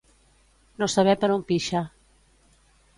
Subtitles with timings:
[0.83, 1.85] No saber per on pixa.